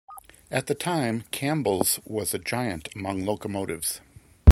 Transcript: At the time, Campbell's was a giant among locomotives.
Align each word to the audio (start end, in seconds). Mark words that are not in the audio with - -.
At 0.49 0.65
the 0.65 0.73
time, 0.73 1.25
Campbell's 1.29 1.99
was 2.05 2.33
a 2.33 2.39
giant 2.39 2.89
among 2.95 3.23
locomotives. 3.23 4.01